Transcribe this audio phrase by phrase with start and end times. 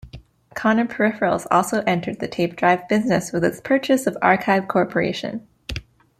[0.55, 5.47] Conner Peripherals also entered the tape drive business with its purchase of Archive Corporation.